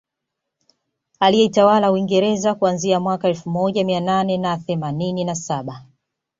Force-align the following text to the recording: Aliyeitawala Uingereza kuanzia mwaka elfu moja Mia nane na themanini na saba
Aliyeitawala 1.19 1.91
Uingereza 1.91 2.55
kuanzia 2.55 2.99
mwaka 2.99 3.27
elfu 3.27 3.49
moja 3.49 3.85
Mia 3.85 3.99
nane 3.99 4.37
na 4.37 4.57
themanini 4.57 5.23
na 5.23 5.35
saba 5.35 5.85